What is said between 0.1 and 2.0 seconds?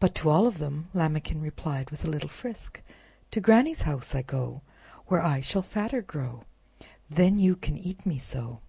to all of them Lambikin replied,